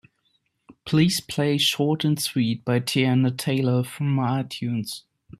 [0.83, 5.03] Please play Short And Sweet by Teyana Taylor from my itunes.